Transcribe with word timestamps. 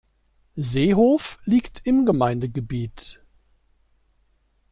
Seehof 0.55 1.37
liegt 1.45 1.85
im 1.85 2.07
Gemeindegebiet. 2.07 3.21